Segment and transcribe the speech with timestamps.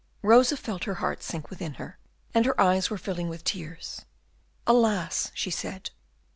[0.23, 1.99] Rosa felt her heart sink within her,
[2.33, 4.01] and her eyes were filling with tears.
[4.65, 5.91] "Alas!" she said.